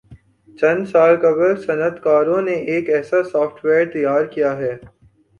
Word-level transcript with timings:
چند 0.59 0.81
سال 0.87 1.13
قبل 1.17 1.55
صنعتکاروں 1.65 2.41
نے 2.41 2.55
ایک 2.71 2.89
ایسا 2.89 3.19
سافٹ 3.23 3.57
ویئر 3.65 3.85
تیار 3.93 4.23
کیا 4.25 4.51
ہے 4.57 4.73